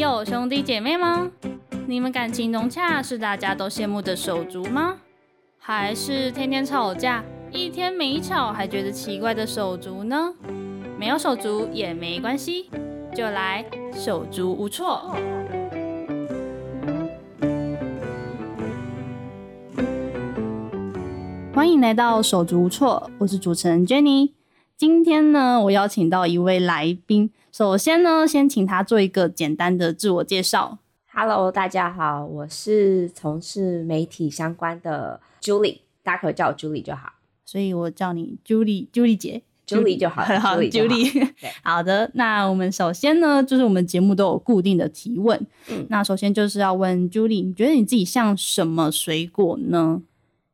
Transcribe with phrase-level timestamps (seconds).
[0.00, 1.30] 有兄弟姐妹吗？
[1.86, 4.96] 你们感情融洽是大家都羡慕的手足吗？
[5.58, 7.22] 还是天天吵架，
[7.52, 10.32] 一天没吵还觉得奇怪的手足呢？
[10.98, 12.70] 没有手足也没关系，
[13.14, 13.62] 就来
[13.92, 15.14] 手足无措。
[21.52, 24.30] 欢迎来到手足无措，我是主持人 Jenny。
[24.78, 27.32] 今天呢，我邀请到一位来宾。
[27.52, 30.78] 首先呢，先请他做一个简单的自我介绍。
[31.12, 37.14] Hello，大家好，我是从事媒体相关的 Julie，大家可以叫我 Julie 就好。
[37.44, 40.22] 所以我叫你 Julie，Julie 姐，Julie 就好。
[40.22, 41.28] 好，Julie。
[41.64, 45.44] 好的，那我们首先呢，就是我们节目都有固定的提问。
[45.68, 50.02] 嗯，那首先就是要问 Julie，你觉得你自己像什么水果呢？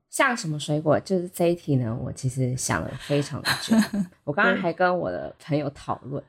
[0.08, 0.98] 像什么水果？
[0.98, 3.76] 就是这一题呢，我其实想了非常的久。
[4.24, 6.22] 我刚刚还跟我的朋友讨论，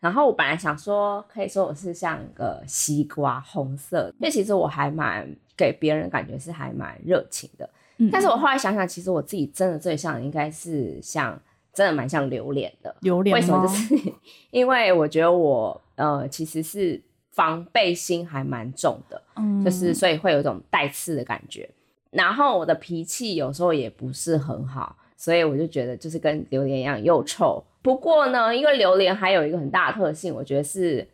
[0.00, 4.12] 然后我本来想说，可以说我是像个西瓜，红色。
[4.18, 7.68] 因为其实我还蛮给别人感觉是还蛮热情的。
[8.10, 11.38] 但是我后来想想，其实我自己真的最像应该是像，
[11.74, 12.96] 真的蛮像榴莲的。
[13.00, 13.66] 榴莲为什么？
[13.66, 13.94] 就是
[14.50, 16.98] 因为我觉得我呃，其实是
[17.30, 21.68] 防备心还蛮重的，嗯就是所以会有一种带刺的感觉。
[22.10, 27.62] 然后我的脾气有时候也不是很好，所以我就觉得就是跟榴莲一样又臭。
[27.82, 31.06] 不过呢，因为榴莲还有一个很大的特性，我觉得是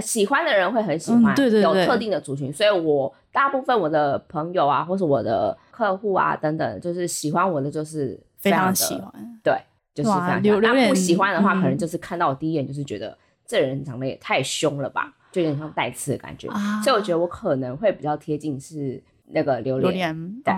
[0.00, 2.52] 喜欢的人会很喜欢，对对有特定的族群。
[2.52, 9.12] 所以我大部分我的朋友啊，或是我的客户啊等等，就是喜欢我的就是非常喜欢，
[9.42, 9.54] 对，
[9.94, 10.60] 就是非常喜欢。
[10.60, 16.48] 那不喜欢的话，可能就是看到我第一眼就是觉得这人长得也太凶了吧，就有点像带刺的感觉。
[16.82, 19.02] 所以我觉得我可能会比较贴近是。
[19.32, 20.52] 那个榴莲，对，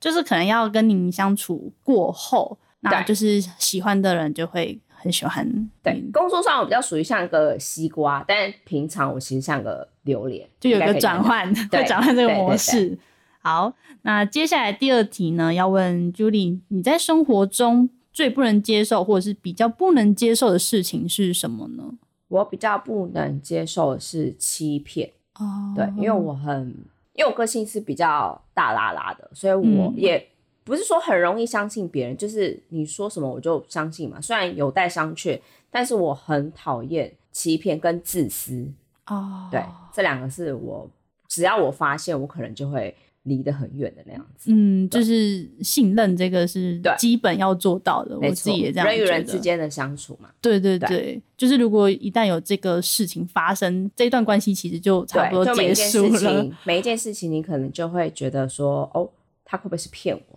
[0.00, 5.70] 就是可能要跟你相处过后，那就是喜欢的人就会很喜欢。
[5.82, 12.98] 对，工作上我比较属于像个西瓜，但平常我其实像个榴莲，就有个转换，会转换这个模式。
[13.40, 21.84] 好，那接下来第二题呢，要问 Julie，你在生活中最不能接受或者是比较不能接受的事情是什么呢？
[22.28, 26.74] 我比较不能接受的是欺骗哦，对，因为我很。
[27.18, 30.28] 因为我个性是比较大拉拉的，所以我也
[30.66, 34.20] 不是说很容易相信别人，就是你说什么我就相信嘛。
[34.20, 35.40] 虽然有待商榷，
[35.70, 38.68] 但是我很讨厌欺骗跟自私
[39.06, 39.48] 哦。
[39.50, 39.62] 对，
[39.94, 40.90] 这两个是我
[41.26, 42.94] 只要我发现，我可能就会。
[43.26, 48.16] 离得很远的那样子，嗯，就是信任这个是基本要做到的。
[48.20, 56.48] 我自己也这样人与人之间的相处嘛，对对对，就是如果一旦有这个事情发生，这段关系其实就差不多结束了。
[56.62, 59.10] 每一件事情，你可能就会觉得说，哦，
[59.44, 60.35] 他会不会是骗我的？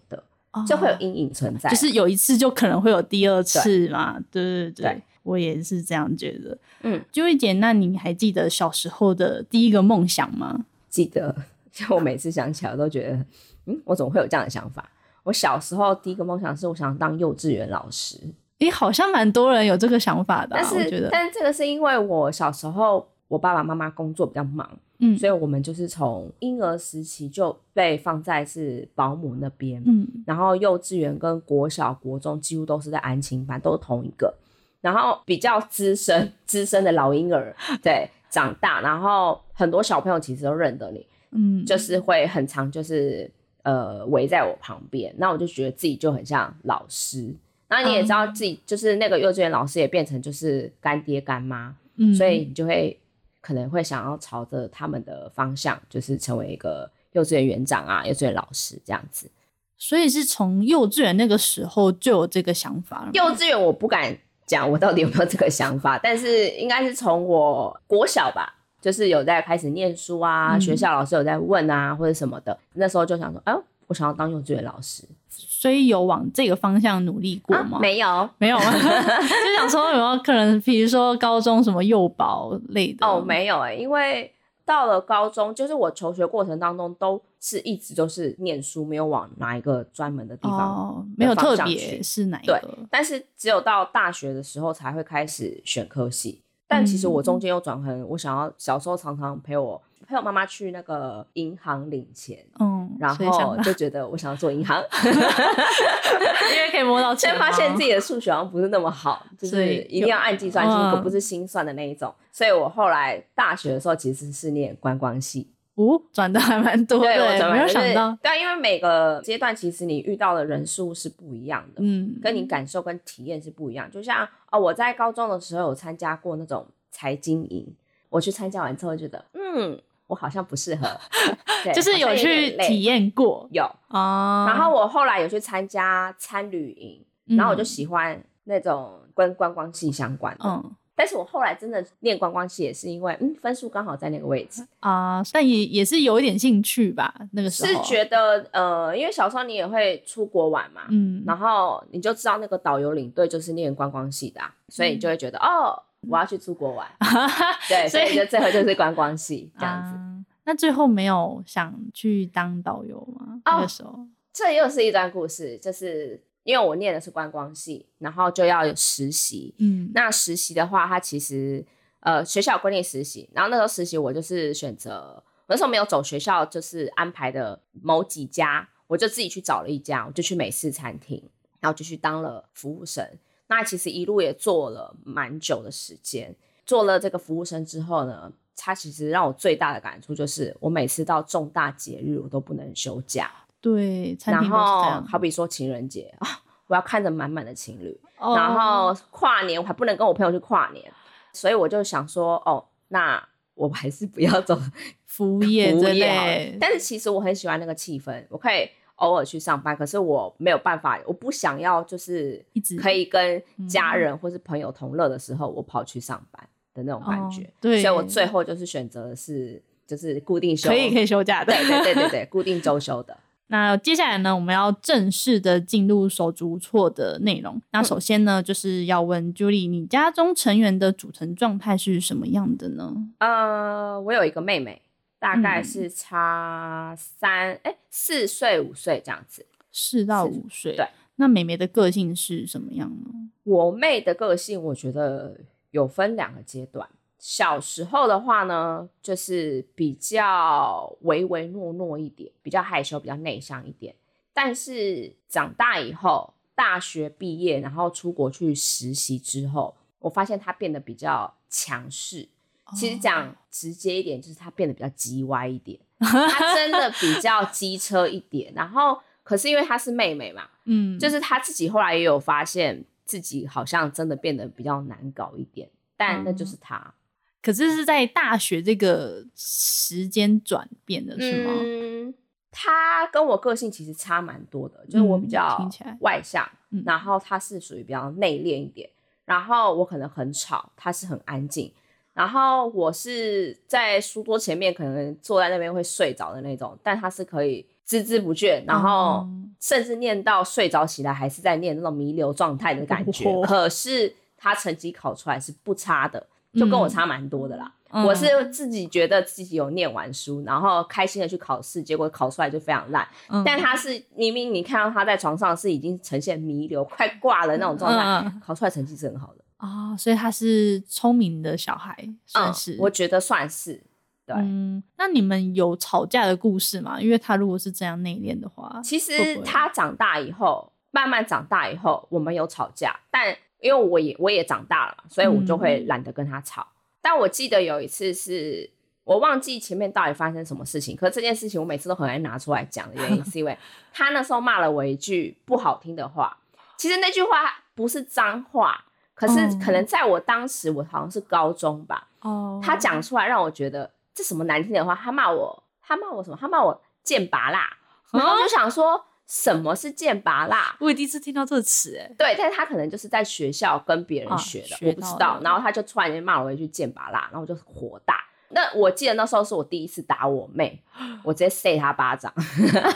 [0.67, 1.69] 就会有阴影存在。
[1.69, 4.19] 就是有一次，就可能会有第二次嘛。
[4.31, 6.57] 对对对，我也是这样觉得。
[6.81, 10.65] 嗯，就一姐，那你还记得小时候的第一个梦想吗？
[10.89, 11.35] 记得。
[11.71, 13.25] 就我每次想起来，都觉得，
[13.65, 14.89] 嗯，我怎么会有这样的想法？
[15.23, 18.17] 我小时候第一个梦想是，我想当幼稚园老师。
[18.57, 20.49] 诶，好像蛮多人有这个想法的。
[20.51, 34.35] 但是，但是这个是因为我小时候，我爸爸妈妈工作比较忙，嗯，所以我们就是从婴儿时期就被放在是保姆那边，嗯，然后幼稚园跟国小、国中几乎都是在安亲班，都是同一个。
[34.81, 41.05] 然后比较资深、资深的老婴儿，对，长大，然后很多小朋友其实都认得你。
[41.31, 43.29] 嗯，就是会很常，就是
[43.63, 47.31] 呃围在我旁边，那我就觉得自己就很像老师。
[47.67, 52.97] 那你也知道自己就是那个幼稚园老师，也变成就是干爹干妈，嗯，所以你就会
[53.41, 59.29] 可能会想要朝着他们的方向，就是成为一个幼稚园园长啊，幼稚园老师这样子。
[59.77, 63.09] 所以是从幼稚园那个时候就有这个想法了。
[63.13, 68.55] 幼稚园我不敢讲我到底有没有这个想法，但是应该是从我国小吧。
[68.81, 73.53] 就是有在开始念书啊，学校老师有在问啊，或者什么的，那时候就想说，哎，
[73.89, 77.79] 我想要当幼稚园老师，所以有往这个方向努力过吗？
[77.81, 83.05] 没有，没有， 就想说有没有可能，比如说高中什么幼保类的？
[83.05, 84.31] 哦，没有哎，因为
[84.63, 92.61] 到了高中，就是我求学过程当中都是一直都是念书，没有往哪一个专门的地方，没有特别是哪一个，
[92.91, 96.43] 但是只有到大学的时候才会开始选科系。
[96.67, 107.29] 但其实我中间又转很，我想要小时候常常陪我陪我妈妈去那个银行领钱，嗯，然后就觉得我想要做银行， 因为可以摸到钱。
[107.29, 112.11] 先发现自己的数学好像不是那么好，就是一定要按计算机，可不是心算的那一种。
[112.31, 115.47] 所以我后来大学的时候其实是念观光系。
[115.75, 118.17] 哦，转的还蛮多，对，我没有想到。
[118.21, 123.89] 对，因为每个阶段其实你遇到的人数是不一样的，嗯，跟你感受跟体验是不一样。
[123.89, 127.65] 就像哦，我在高中的时候有参加过那种财经营，
[128.09, 129.79] 我去参加完之后觉得，嗯，
[130.09, 130.87] 我好像不适合，
[131.71, 134.47] 就是有去体验过，有啊。
[134.47, 140.49] 然后我后来有去参加参旅营，然后我就喜欢那种跟观光系相关的。
[140.49, 140.71] 嗯。
[140.95, 147.13] 但是我后来真的念观光系也是因为，嗯，分数刚好在那个位置啊，但也也是有一点兴趣吧。
[147.31, 156.87] 那个时候是觉得，呃，因为小时候你也会出国玩嘛，嗯，然后你就知道那个导游领队就是念观光系的，所以你就会觉得，哦，我要去出国玩，
[157.67, 160.25] 对，所以就最后就是观光系 这样子。
[160.45, 163.41] 那最后没有想去当导游吗？
[163.45, 166.23] 那个时候，这又是一段故事，就是。
[166.43, 169.53] 因为我念的是观光系，然后就要有实习。
[169.59, 171.63] 嗯，那实习的话，它其实
[171.99, 181.21] 呃学校规定实习，然后那时候实习我就是选择那时候没有走学校就是安排的某几家，我就自己去找了一家，我就去美式餐厅，
[181.59, 183.07] 然后就去当了服务生。
[183.49, 186.33] 那其实一路也做了蛮久的时间，
[186.65, 193.29] 做了这个服务生之后呢，他其实让我最大的感触就是，我每次到重大节日我都不能休假。
[193.59, 200.89] 对，然后好比说情人节啊， 我要看着满满的情侣，然后跨年我还不能跟我朋友去跨年，
[201.33, 203.21] 所以我就想说，哦，那
[203.55, 204.57] 我还是不要走
[205.05, 206.55] 服务业，服务业。
[206.61, 208.69] 但是其实我很喜欢那个气氛，我可以
[208.99, 217.49] 偶尔去上班，可是我没有办法，我不想要就是一直可以跟家人或是朋友同乐的时候，我跑去上班的那种感觉。
[217.59, 223.17] 对，所以我最后就是选择的是就是固定休，可以可以休假的，对对对对 对，固定周休的。
[223.51, 227.59] 那接下来呢，我们要正式的进入手足错的内容。
[227.71, 232.93] 那首先呢，就是要问 Julie，你家中成员的组成状态是什么样的呢？
[233.17, 234.79] 呃，我有一个妹妹，
[235.19, 240.75] 大概是差三哎四岁五岁这样子，四到五岁。
[240.75, 240.87] 对，
[241.17, 243.29] 那妹妹的个性是什么样呢？
[243.43, 245.37] 我妹的个性，我觉得
[245.71, 246.87] 有分两个阶段。
[247.17, 253.93] 小时候的话呢，就是比较唯唯诺诺一点，比较害羞，比较内向一点。
[254.33, 262.29] 但是长大以后，大学毕业，然后出国去实习之后，我发现她变得比较强势。
[262.75, 265.79] 其实讲直接一点，就是他变得比较叽歪一点。
[265.99, 268.53] 他真的比较机车一点。
[268.55, 275.69] 然后，可是因为她是妹妹嘛，嗯，就是她自己后来也有发现自己好像真的变得比较难搞一点。
[275.97, 276.93] 但那就是她。
[277.41, 281.53] 可是是在大学这个时间转变的是吗？
[281.57, 282.13] 嗯，
[282.51, 285.57] 他跟我个性其实差蛮多的，就是我比较
[286.01, 286.45] 外向，
[286.85, 288.89] 然后他是属于比较内敛一点，
[289.23, 291.73] 然后我可能很吵，他是很安静，
[292.19, 299.25] 然后我是在书桌前面可能坐在那边会睡着的那种，但他是可以孜孜不倦，然后
[299.61, 303.31] 甚至念到睡着起来还是在念那种弥留状态的感觉。
[303.47, 306.27] 可是他成绩考出来是不差的。
[306.51, 313.07] 就跟我差蛮多的啦，我是自己觉得自己有念完书，然后开心的去考试，结果考出来就非常烂。
[313.45, 323.81] 但他是明明你看到他在床上是已经呈现弥留、快挂了那种状态，考出来成绩是很好的啊，所以他是聪明的小孩，算是我觉得算是。
[324.25, 326.99] 对，嗯那你们有吵架的故事吗？
[326.99, 333.37] 因为他如果是这样内敛的话，其实他长大以后，慢慢长大以后，我们有吵架，但。
[333.61, 336.65] 因为我也我也长大了嘛，所以我就会懒得跟他吵。
[337.01, 338.69] 但我记得有一次是
[339.03, 343.57] 我忘记前面到底发生什么事情，可这件事情我每次都很爱拿出来讲的原因，是因为
[343.91, 346.37] 他那时候骂了我一句不好听的话。
[346.77, 348.85] 其实那句话不是脏话，
[349.19, 356.37] 可是可能在我当时我好像是高中吧，哦，他讲出来让我觉得这什么难听的话，他骂我，他骂我什么？
[356.39, 357.69] 他骂我贱拔辣，
[358.11, 359.05] 然后就想说。
[359.31, 360.75] 什么是剑拔辣？
[360.79, 365.39] 我也第一次听到这个词，哎，对，但是他可能就是在学校跟别人学的，我不知道。
[365.43, 368.15] 然后他就突然间骂我一句剑拔辣，然后我就火大。
[368.47, 370.81] 那我记得那时候是我第一次打我妹，
[371.23, 372.33] 我直接塞他巴掌。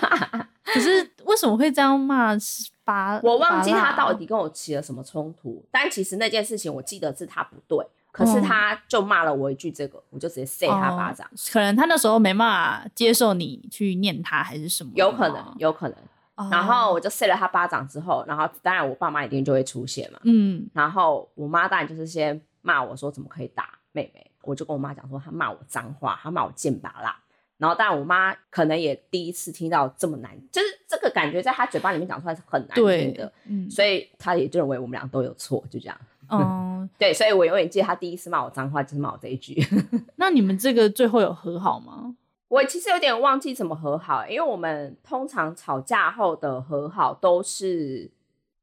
[0.65, 1.03] 可是
[1.34, 2.38] 为什么会这样骂？
[2.86, 7.86] 巴我忘记他到底跟我起了什么冲突，但其实那件事情我记得是他不对。
[8.12, 11.25] 可是他就骂了我一句，这个我就直接塞他巴掌。
[11.52, 14.92] 可能他那时候没办法接受你去念他，还是什么？
[14.96, 15.98] 有可能，有可能。
[16.52, 20.20] 然后我就塞了他巴掌之后，然后当然我爸妈一定就会出现嘛。
[20.24, 20.70] 嗯。
[20.74, 27.18] 然后我妈当然就是先骂我说怎么可以打妹妹，我就跟我妈讲说她骂我脏话，她骂我贱巴啦。
[27.63, 33.32] 然后当然我妈可能也第一次听到这么难，就是这个感觉在她嘴巴里面讲出来是很难听的。
[33.48, 33.70] 嗯。
[33.70, 35.98] 所以她也就认为我们俩都有错，就这样。
[36.27, 36.86] 哦。
[37.00, 39.65] 对，所以我永远记得她第一次骂我脏话就是骂我这一句。
[40.17, 42.13] 那你们这个最后有和好吗？
[42.50, 48.12] 我其实有点忘记怎么和好，因为我们通常吵架后的和好都是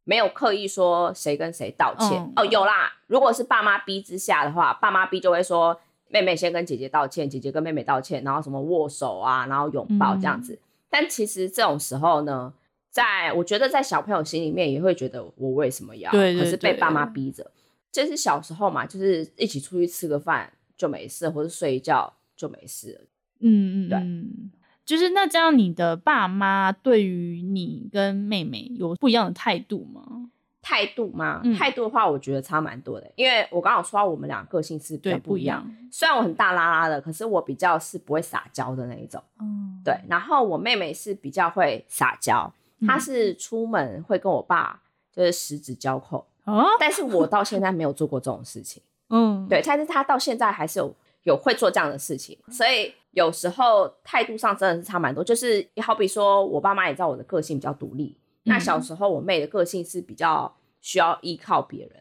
[0.05, 2.45] 没有刻意说谁跟谁道歉哦。
[2.45, 5.81] 有啦，如果是爸妈逼之下的话，爸妈逼就会说
[6.11, 10.59] 妹妹先跟姐姐道歉，姐姐跟妹妹道歉，然后什么握手啊，然后拥抱这样子。
[10.89, 12.53] 但其实这种时候呢，
[12.91, 16.11] 在我觉得在小朋友心里面也会觉得我为什么要？
[16.11, 17.51] 对，可是被爸妈逼着。
[17.93, 23.09] 就是小时候嘛，就是一起出去吃个饭就没事，或者睡一觉就没事。
[23.41, 24.51] 嗯嗯，对。
[24.85, 30.31] 就是那这样，你的爸妈对于你跟妹妹有不一样的态度吗？
[30.63, 31.43] 态度吗？
[31.57, 33.11] 态度的话，我觉得差蛮多的。
[33.17, 35.67] 因为我刚刚说到我们俩个性是比较不一样。
[35.91, 39.23] 虽然我很大拉拉的，可是我比较是不会撒娇的那一种。
[39.41, 39.95] 嗯，对。
[40.09, 42.53] 然后我妹妹是比较会撒娇，
[42.87, 46.27] 她是出门会跟我爸就是十指交扣。
[46.45, 46.67] 哦。
[46.79, 48.83] 但是我到现在没有做过这种事情。
[49.09, 49.63] 嗯，对。
[49.65, 55.25] 但是她到现在还是有有会做这样的事情，所以有时候态度上真的是差蛮多。
[55.25, 58.17] 就是好比说我爸妈也知道我的个性比较独立。
[58.51, 61.97] 那小时候我妹的个性是比较需要依靠别人。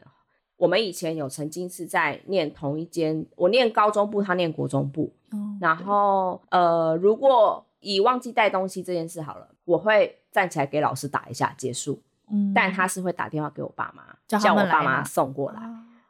[0.57, 5.13] 我们以前有曾经是在念同一间，我念高中部，她念国中部。
[5.61, 12.01] 然后呃，如果以忘记带东西这件事好了，我会站起来给老师打一下结束。
[12.29, 15.61] 嗯，但他是会打电话给我爸妈，叫我爸妈送过来。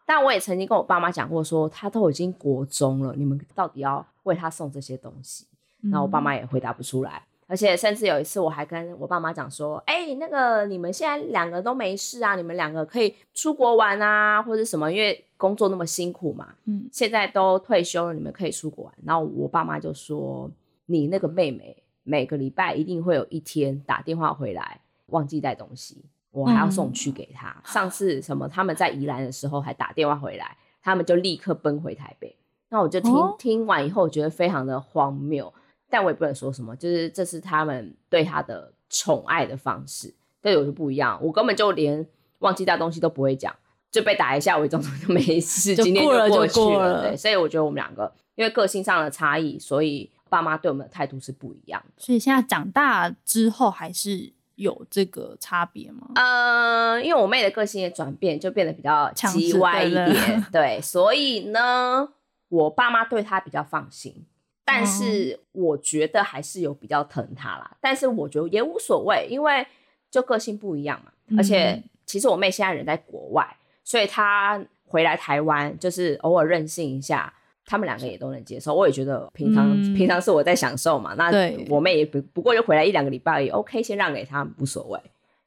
[0.06, 5.46] 但我也曾经跟我爸妈讲过，说他都已经国中了，你们到底要为他送这些东西？
[5.82, 7.24] 那我爸妈也回答不出来。
[7.50, 16.54] 而且甚至有一次，我还跟我爸妈讲说：“哎，那个你们现在两个都没事啊，你们两个可以出国玩啊，或者什么，因为工作那么辛苦嘛。
[16.66, 20.48] 嗯，现在都退休了，你们可以出国玩。”然后我爸妈就说
[20.86, 27.60] ：“你那个妹妹每个礼拜一定会有一天打电话回来，忘记带东西，我还要送去给她。
[27.66, 32.36] 上次什么他们在宜兰的时候还打电话回来，他们就立刻奔回台北。
[32.70, 35.52] 那我就听听完以后，我觉得非常的荒谬。”
[35.90, 41.20] 但我也不能说什么，就是这是他们对他的宠爱的方式，对我就不一样。
[41.22, 42.06] 我根本就连
[42.40, 43.56] 忘记带东西都不会讲，
[43.92, 47.02] 就被打一下，我装作就 没事，今天就过去了。
[47.02, 51.94] 对，所以我觉得我们两个因为个性上的差异，所以爸妈对我们的态度是不一样的。
[51.98, 56.10] 所以现在长大之后还是有这个差别吗？
[56.16, 60.46] 嗯，因为我妹的个性也转变，就变得比较叽歪一点。
[60.52, 62.10] 对，所以呢，
[62.50, 64.26] 我爸妈对她比较放心。
[64.72, 69.66] 但是我觉得还是有比较疼他啦，但是我觉得也无所谓，因为
[70.12, 71.12] 就个性不一样嘛。
[71.38, 77.34] 而且其实我妹现在人在国外，所以她回来台湾就是偶尔任性一下，
[77.66, 78.76] 他们两个也都能接受。
[78.76, 81.32] 我也觉得平常平常是我在享受嘛，那
[81.70, 85.00] 我妹也不不过就回来一两个礼拜也 OK，先让给他无所谓。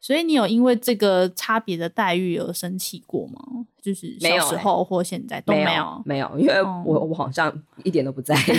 [0.02, 3.40] 所以你有因为这个差别的待遇而生气过吗？
[3.80, 8.52] 就是小时候或现在都没有，没有，因为我我好像一点都不在意，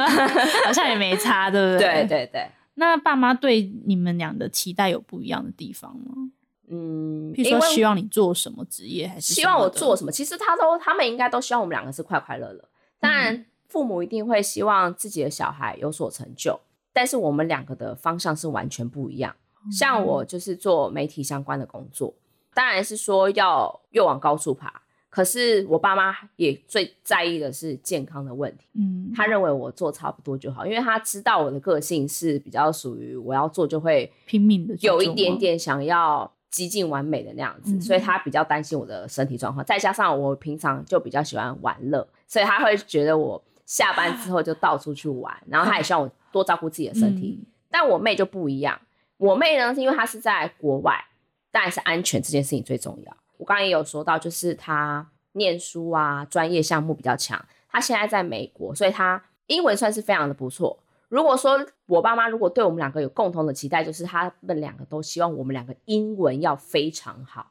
[0.66, 2.06] 好像也没差，对不对？
[2.06, 2.46] 对对对。
[2.74, 6.30] 那爸妈对你们俩的期待有不一样的地方吗？
[6.68, 10.12] 嗯，比如说希望你做什么职业，还是希望我做什么？
[10.12, 12.68] 其实他都他们应该都希望我们两个是快快乐乐。
[13.00, 16.60] 当然，父母一定会希望自己的小孩有所成就，
[16.92, 19.34] 但是我们两个的方向是完全不一样。
[19.70, 22.14] 像我就是做媒体相关的工作，
[22.52, 24.82] 当然是说要越往高处爬。
[25.10, 28.66] 可是我爸妈也最在意的是健康的问题。
[28.72, 39.64] 嗯，他认为我做差不多就好，因为他知道我的个性是比较属于我要做就会拼命的，有一点点想要极尽完美的那样子，所以他比较担心我的身体状况。
[39.64, 47.38] 再加上我平常就比较喜欢玩乐，所以他会觉得我下班之后就到处去玩，然后他也希望我多照顾自己的身体。
[47.70, 48.80] 但我妹就不一样。
[49.16, 51.04] 我妹呢，是因为她是在国外，
[51.50, 53.16] 当然是安全这件事情最重要。
[53.36, 57.44] 我刚刚也有说到，就是她念书啊，专业项目比较强。
[57.68, 60.78] 她现在在美国，所以她英文算是非常的不错。
[61.08, 67.50] 如果说我爸妈如果对我们两个有共同的期待，就是他们两个都希望我们两个英文要非常好。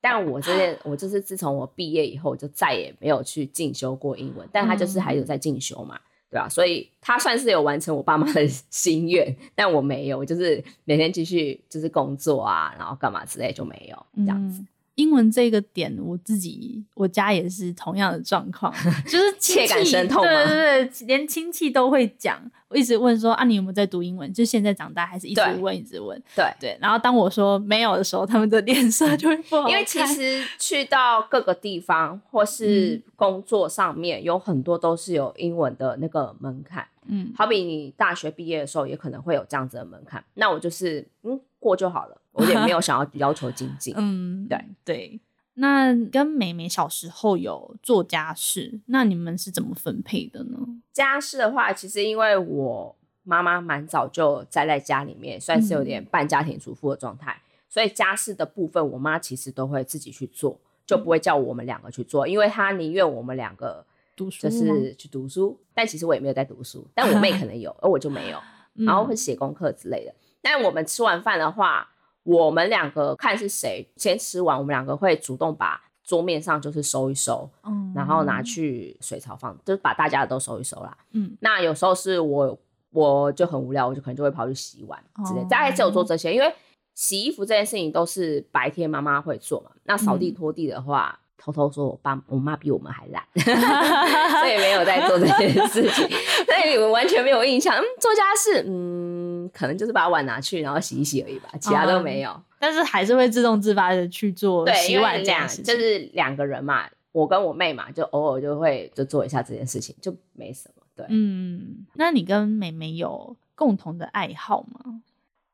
[0.00, 4.48] 但我这件，我就是自从我毕业以后，就再也没有去进修过英文。
[4.52, 5.98] 但他就是还有在进修嘛。
[6.32, 14.64] 对啊，所以他算是有完成我爸妈的 心愿，但我没有，就是每天继续就是工作啊，然后干嘛之类就没有这样子。
[14.96, 18.72] 英文这个点，我自己我家也是同样的状况，
[19.06, 24.30] 就是切感生痛，对对对，连亲戚都会讲，我一直问说啊，你有没有在读英文？
[24.32, 26.78] 就现在长大还是一直问，一直问，对对。
[26.80, 29.68] 然后当我说没有的时候，他们的脸色就会不好。
[29.68, 36.86] 因 为其实去到各个地方或是工作上面，有很多都是有英文的那个门槛。
[37.06, 40.22] 嗯，好比你大学毕业的时候，也可能会有这样子的门槛。
[40.34, 42.16] 那我就是嗯过就好了。
[42.32, 43.94] 我也没有 想要要求精进。
[43.96, 45.20] 嗯，对对。
[45.54, 50.58] 那跟美美小时候有做家事，那你们是怎么分配的呢？
[50.92, 63.84] 家事的话，其实因为我妈妈蛮早就宅在家里面，算是有点半家庭主妇的状态，所以家事的部分，我妈其实都会自己去做，就不会叫我们两个去做，因为她宁愿我们两个
[64.16, 65.60] 读书，就是去读书。
[65.74, 68.38] 但其实我也没有在读书，但我妹可能有，而我就没有。
[68.86, 70.14] 然后会写功课之类的。
[70.40, 71.90] 但我们吃完饭的话，
[72.24, 77.48] 我们两个看是谁先吃完，我们两个会主动把桌面上就是收一收，
[77.94, 80.96] 然后拿去水槽放，就是把大家的都收一收啦。
[81.12, 82.58] 嗯，那有时候是我
[82.90, 85.44] 我就很无聊，我就可能就会跑去洗碗之类。
[85.48, 86.54] 大概只有做这些，因为
[86.94, 89.70] 洗衣服这件事情都是白天妈妈会做嘛。
[89.84, 91.18] 那扫地拖地的话。
[91.44, 96.08] 偷偷说，我爸我妈比我们还懒， 所以没有在做这件事情。
[96.08, 97.74] 所以你们完全没有印象。
[97.74, 99.01] 嗯，做家事，嗯，
[99.48, 102.40] 可能就是把碗拿去，然后洗一洗而已吧，其他都没有。
[102.58, 110.82] 但是还是会自动自发的去做洗碗这样，就是两个人嘛，我跟我妹嘛，就偶尔就会就做一下这件事情，就没什么。
[110.94, 115.02] 对，嗯，那你跟妹妹有共同的爱好吗？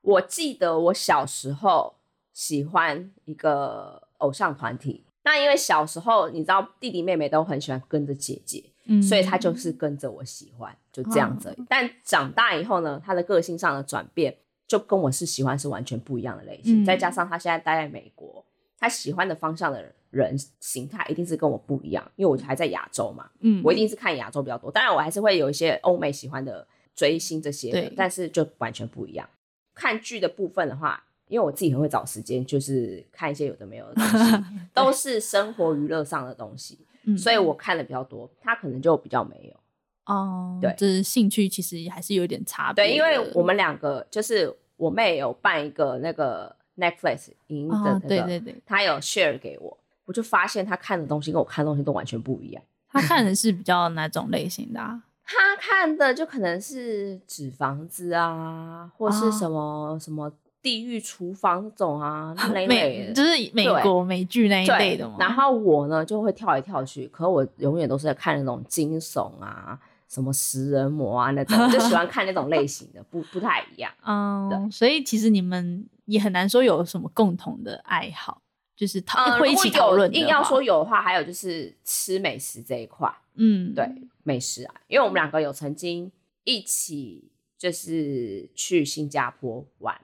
[0.02, 1.94] 我记得我小时候
[2.32, 5.04] 喜欢一个偶像团体。
[5.24, 8.64] 那因为小时候你知道弟弟妹妹都很喜欢跟着姐姐，
[9.02, 11.56] 所以他就是跟着我喜欢，就这样子。
[11.68, 14.34] 但长大以后呢，他的个性上的转变
[14.66, 16.84] 就跟我是喜欢是完全不一样的类型。
[16.84, 18.44] 再加上他现在待在美国，
[18.78, 24.70] 他喜欢的方向的人形态一定是跟我不一样，因为我还在亚洲嘛，嗯，我一定是看亚洲比较多。
[24.70, 29.28] 当然我还是会有一些欧美喜欢的追星这些的，但是就完全不一样。
[29.74, 31.04] 看剧的部分的话。
[31.30, 36.78] 因为我自己很会找时间，就是看一些有的没有的东西， 都是生活娱乐上的东西，
[37.16, 38.28] 所以我看的比较多。
[38.40, 42.84] 他可能就比较没有哦，对，就是兴趣其实还是有点差别。
[42.84, 52.62] 对，因为我们两个就是我妹有办一个那个 Netflix 影的对对对，她有 share 给我，我就发现她看的东西跟我看的东西都完全不一样。
[52.90, 54.80] 她看的是比较哪种类型的？
[55.24, 60.32] 她看的就可能是纸房子啊，或是什么什么。
[60.60, 65.16] 地狱厨房这种啊， 那类的，就是美国美剧那一类的嘛。
[65.18, 73.92] 然后我呢就会跳来跳去，可我永远都是在看那种惊悚啊，什么食人魔啊那种，就喜欢看那种类型的，不不太一样。
[74.04, 78.42] 嗯，所以其实你们也很难说有什么共同的爱好，
[78.76, 80.12] 就是讨会一起讨论。
[80.12, 83.08] 硬要说有的话，还有就是吃美食这一块。
[83.36, 83.88] 嗯，对，
[84.24, 86.10] 美食啊，因为我们两个有曾经
[86.42, 89.96] 一起就是去新加坡玩。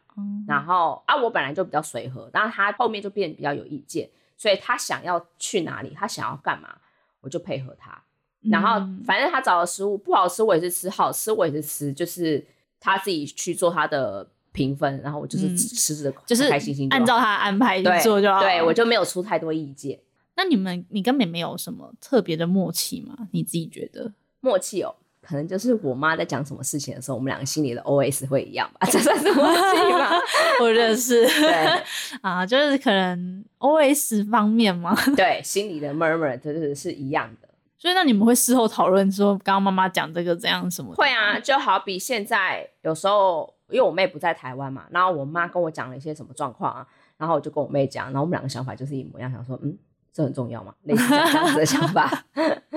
[0.47, 6.77] 然后啊，我本来就比较随和，然后他后面就变比较有意见，所以他想要去哪里，他想要干嘛，
[7.21, 8.03] 我就配合他。
[8.51, 12.45] 然后反正他找的食物不好吃，我也是吃；好吃我也是吃，就是
[12.79, 18.41] 他自己去做他的评分，然后我就是吃着就是开心心，按照他的安排去做就好。
[18.41, 19.99] 对我就没有出太多意见。
[20.37, 23.29] 那你们，你跟妹妹有什么特别的默契吗？
[23.31, 24.97] 你自己觉得默契哦？
[25.27, 30.11] 可能就是我妈在讲什么事情的时候，我们两个心里的 O S 会一样吧，这算是默契吗？
[30.61, 31.83] 我认识，对
[32.21, 37.49] 啊，就是可能 O S 方面嘛，对，心里的 murmur 就是是一样的。
[37.77, 40.95] 所以那你们会事后讨论说，刚刚妈妈讲这个怎样什么？
[40.95, 46.87] 会啊，就好比现在有时候，因为我妹不在台湾嘛，然后我妈跟我讲了一些什么状况啊，
[47.19, 49.77] 然后我就跟我妹讲，然后我们两个想法就是一模一样，想说，嗯，
[50.13, 50.75] 这很重要嘛？
[50.85, 52.25] 类似这样子的想法。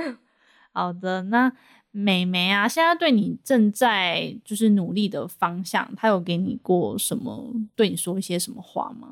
[0.74, 1.52] 好的，那。
[2.00, 7.52] 美眉啊，现在对你正在就是努力的方向，她有给你过什么？
[7.76, 9.08] 对你说一些什么话吗？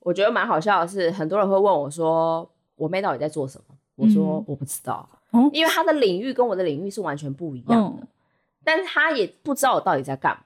[0.00, 3.76] 我觉得蛮好笑的是，很多人会问我说，我妹到底在做什么？
[3.94, 5.08] 我说我不知道，
[5.52, 8.04] 因为她的领域跟我的领域是完全不一样的。
[8.64, 10.42] 但是她也不知道我到底在干嘛，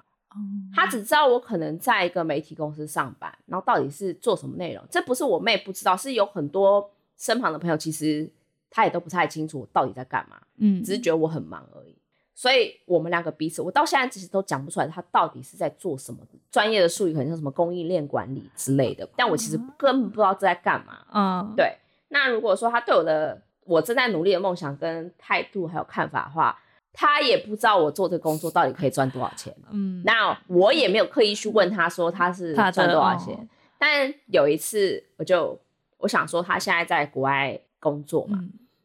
[0.75, 8.31] 她只知道我可能在一个媒体公司上班，然后到底是做什么内容，这不是我妹不知道，是有很多身旁的朋友其实。
[8.71, 11.97] 他也都不太清楚我到底在干嘛，嗯，只是觉得我很忙而已。
[12.35, 16.21] 所以我们两个彼此，我到现在其实都讲不出来他到底是在做什么。
[16.53, 21.05] 专业的术语可能像什么供应链管理之类的，但我其实根本不知道这在干嘛。
[21.13, 21.77] 嗯，对。
[22.11, 26.57] 那如果说他对我的我正在努力的梦想跟态度还有看法的话，
[26.93, 29.53] 他也不知道我做这个工作到底可以赚多少钱。
[29.71, 33.49] 嗯，那我也没有刻意去问他说他是赚多少钱。
[33.79, 35.59] 但有一次，我就
[35.97, 37.61] 我想说他现在在国外。
[37.81, 38.45] 工作嘛，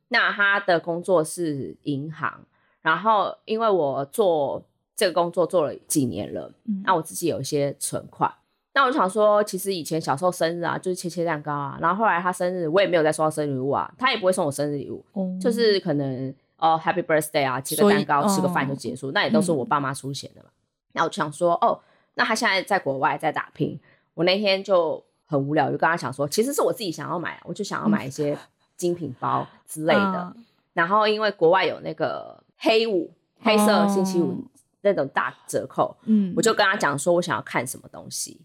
[0.09, 2.45] 那他的工作是银行，
[2.81, 4.63] 然后因为我做
[4.95, 6.53] 这个工作做了几年了，
[6.83, 8.31] 那我自己有一些存款，
[8.73, 15.03] 那我就想说，其实以前小时候生日啊，就是切切蛋糕啊，然后后来他生日，我也没有再收到生日礼物啊，他也不会送我生日礼物，
[15.41, 20.49] 就是可能哦 Happy Birthday 啊，切个蛋糕，吃个饭就结束，那也都是我爸妈出钱的嘛。
[20.91, 21.79] 那我就想说，哦，
[22.13, 23.79] 那他现在在国外在打拼，
[24.13, 28.37] 我那天就很无聊，就跟他讲说，其实是我自己想要买，我就想要买一些。
[28.75, 30.35] 精品包之类的，
[30.73, 34.43] 然后因为国外有那个黑五黑色星期五
[34.81, 38.41] 那种大折扣，嗯，我就跟他讲说，我想要看什么东西，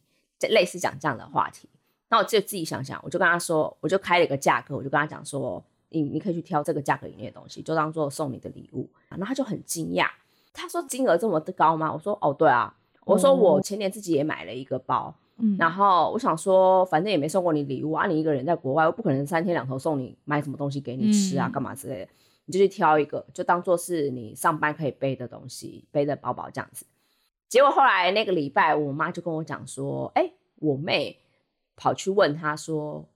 [0.51, 1.69] 类似讲这样的话题。
[2.11, 8.89] 那我就自己想想，我就跟他说，我就开了一个价格，我就跟他讲说，你你可以去挑这个价格以内的东西，就当做送你的礼物。
[9.11, 10.09] 然后他就很惊讶，
[10.53, 11.93] 他说金额这么高吗？
[11.93, 12.75] 我说哦，对啊。
[13.05, 22.09] 我说我前年自己也买了一个包，嗯，然后我想说，反正也没送过你礼物啊，你一个人在国外，我不可能三天两头送你买什么东西给你吃啊，干嘛之类的，
[22.47, 26.85] 你就去挑一个，就当做是你上班可以背的东西，背的包包这样子。
[27.49, 31.19] 结果后来那个礼拜，我妈就跟我讲说，哎，我妹
[31.77, 33.09] 跑去问她说，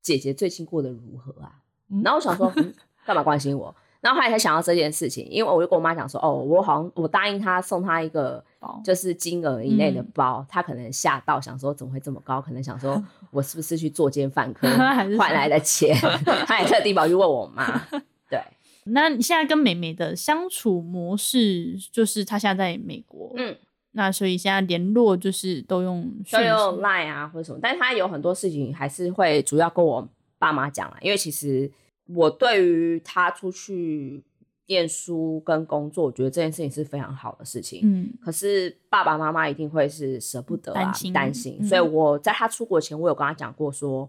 [0.00, 1.62] 姐姐最近过得如何啊？
[2.02, 2.50] 然后我想说，
[3.04, 3.74] 干嘛关心我？
[4.02, 8.44] 然后后来才想到这件事情，因为我就跟我妈讲说，哦，我好像我答应她送她一个
[8.84, 12.42] 就是金额以内的包，她可能吓到，想说怎么会这么高？
[12.42, 14.68] 可能想说 我是不是去作奸犯科
[15.16, 15.96] 换来的钱？
[16.48, 17.80] 她也特地跑去问我妈。
[18.28, 18.42] 对，
[18.86, 23.56] 那你现在跟美美的相处模式，就是她现在在美国，嗯，
[23.92, 30.08] 那所以现在联络就是都用都用 Line 啊或者什么，但是她有很多事情还是会主要跟我
[30.40, 31.70] 爸妈讲啊，因为其实。
[32.06, 34.22] 我对于他出去
[34.66, 37.80] 念书跟工作，我觉得这件事情是非常好的事情。
[37.84, 41.62] 嗯，可是爸爸妈妈一定会是舍不得啊，担心。
[41.64, 44.08] 所以我在他出国前，我有跟他讲过说，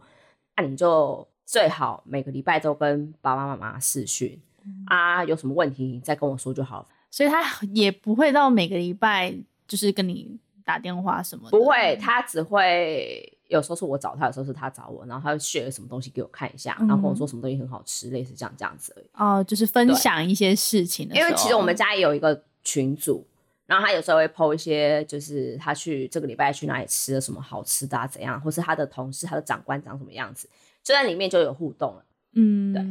[0.55, 4.39] 那你就最好每个礼拜都跟爸爸妈妈视讯
[4.85, 6.87] 啊，有什么问题再跟我说就好。
[7.11, 9.35] 所以他也不会到每个礼拜
[9.67, 13.37] 就是跟你打电话什么，不会，他只会。
[13.53, 19.05] 有时候是我找他，有时候是他找我，然后他就学了什么东西给我看一下，然后跟我说什么东西很好吃，类似这样这样子而已。
[19.13, 23.25] 哦，就是分享一些事情的因为其实我们家也有一个群组，
[23.67, 30.49] 然后他有时候会 PO 一些，就是他去这个礼拜去哪里吃了什么好吃的啊，怎样，或是他的同事、他的长官长什么样子，
[30.83, 32.03] 就在里面就有互动了。
[32.33, 32.83] 嗯，对。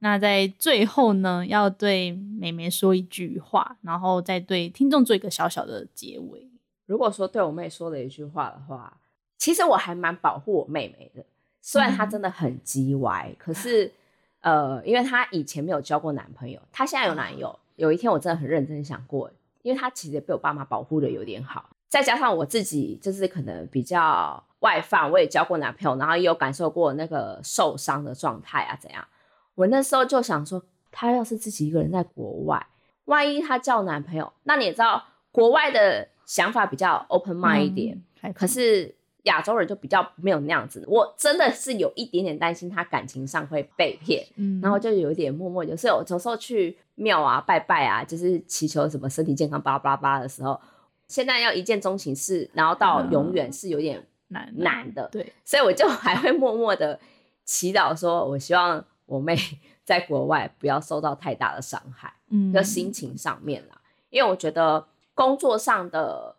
[0.00, 6.46] 那在最后呢，要对美美说一句话，然后再对听众做一个小小的结尾。
[6.84, 8.98] 如果说对我妹说了一句话的话。
[9.38, 11.24] 其实我还蛮保护我妹妹的，
[11.60, 13.92] 虽然她真的很叽歪，可是，
[14.40, 17.58] 呃，因为她以前没有交过男朋友，她现在有男友。
[17.76, 29.06] 有一天我真的很认真想过，因为她其实被我爸妈保护的有点好，再加上我自己就是可能比较外放，我也交过男朋友，然后也有感受过那个受伤的状态啊，怎样？
[29.56, 32.66] 我那时候就想说，她要是自己一个人在国外，
[33.04, 38.02] 万一她交男朋友，那你也知道，国外的想法比较 open mind 一点，
[38.34, 38.94] 可是。
[39.26, 50.58] 亚洲人就比较没有那样子，我真的是有一点点担心他感情上会被骗，嗯，然后就有点默默，有时候有时候去庙啊拜拜啊，就是祈求什么身体健康巴拉巴拉巴拉的时候，
[51.08, 56.98] 现在要一见钟情是，然后到永远是有点难难的，对，所以我就还会默默的
[57.44, 59.36] 祈祷说，我希望我妹
[59.84, 66.35] 在国外不要受到太大的伤害，嗯，就心情上面啦，因为我觉得工作上的。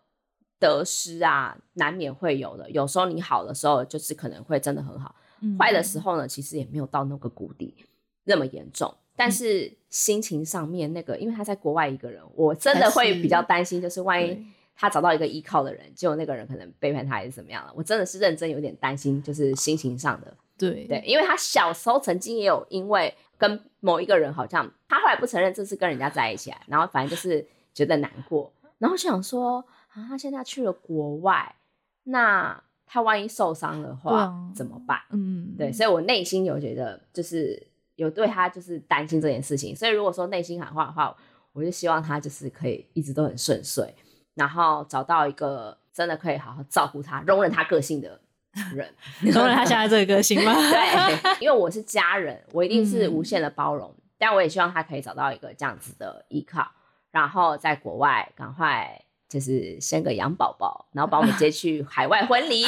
[0.60, 2.70] 得失啊，难免会有的。
[2.72, 5.14] 有时候你好的时候，就是可能会真的很好；
[5.60, 7.76] 坏的时候呢，其实也没有到那个谷底
[8.24, 8.94] 那么严重。
[9.16, 20.32] 但是心情上面那个，因为他在国外一个人，我真的会比较担心，就是万一他找到一个依靠的人，结果那个人可能背叛他还是怎么样了，我真的是认真有点担心，就是心情上的。
[20.56, 29.64] 对对，因为他小时候曾经也有因为跟某一个人好像，他后来不承认这是跟人家在一起，然后反正就是觉得难过，然后想说。
[30.08, 31.56] 他现在去了国外，
[32.04, 35.00] 那他万一受伤的话怎么办？
[35.12, 39.76] 嗯，对，所以我内心有觉得，就是有对他就是担心这件事情。
[39.76, 41.16] 所以如果说内心喊话的话，
[41.54, 43.94] 我就希望他就是可以一直都很顺遂，
[44.36, 48.20] 然后找到一个真的可以好好照顾他、容忍他个性的
[48.74, 50.54] 人，容忍他现在这个个性吗？
[50.54, 56.72] 对， 因为我是家人，我一定是无限的包容，但我也希望他可以找到一个这样子的依靠，
[57.12, 59.02] 然后在国外赶快。
[59.30, 62.64] 就是生个养宝宝，然后把我们接去海外婚礼，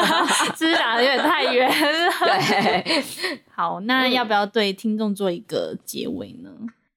[0.56, 2.10] 是想的有点太远了。
[2.24, 3.02] 对，
[3.50, 6.50] 好，那要不要对听众做一个结尾呢？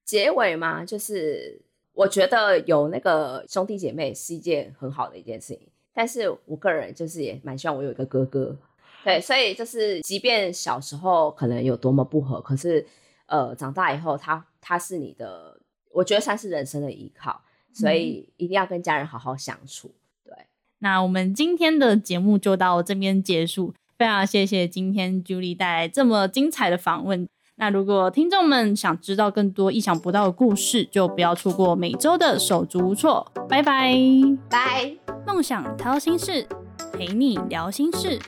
[0.06, 1.62] 结尾嘛，就是
[1.94, 8.58] 我觉得有那个兄弟姐妹是一件很好的一件事情，但是我个人就是也蛮希望我有一个哥哥。
[9.04, 12.86] 对，所以就是即便小时候可能有多么不合，可是
[13.26, 15.60] 呃，长大以后他他是你的，
[15.92, 17.42] 我觉得算是人生的依靠。
[17.74, 19.92] 所以一定要跟家人好好相处。
[20.26, 20.34] 对，
[20.80, 23.74] 那我们今天的节目就到这边结束。
[23.98, 27.28] 非常谢谢今天 Julie 带来这么精彩的访问。
[27.58, 33.32] 那如果听众们想知道更多意想不到的故事，就不要错过每周的手足无措。
[33.48, 33.96] 拜拜，
[34.50, 34.98] 拜。
[35.28, 36.48] 梦想掏心事，
[36.94, 38.20] 陪你聊心事。